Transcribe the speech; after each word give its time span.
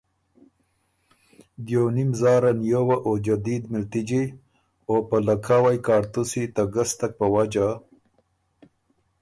دیونیم 1.65 2.11
زاره 2.19 2.51
نیووه 2.61 2.97
او 3.05 3.11
جدید 3.25 3.63
مِلتِجی 3.73 4.23
او 4.89 4.95
په 5.07 5.17
لکهاوئ 5.27 5.77
کاړتُوسی 5.87 6.43
ته 6.55 6.63
ګستک 6.73 7.11
په 7.19 7.27
وجه 7.35 7.67